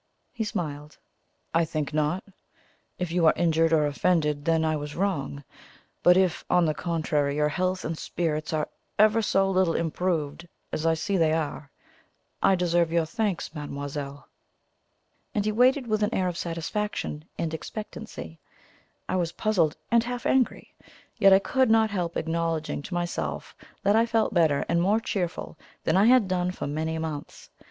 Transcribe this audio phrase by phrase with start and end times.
[0.33, 0.97] He smiled.
[1.53, 2.23] "I think not.
[2.97, 5.43] If you are injured or offended, then I was wrong;
[6.01, 8.67] but if, on the contrary, your health and spirits are
[8.97, 11.69] ever so little improved, as I see they are,
[12.41, 14.27] I deserve your thanks, mademoiselle."
[15.35, 18.39] And he waited with an air of satisfaction and expectancy.
[19.07, 20.73] I was puzzled and half angry,
[21.19, 25.59] yet I could not help acknowledging to myself that I felt better and more cheerful
[25.83, 27.51] than I had done for many months.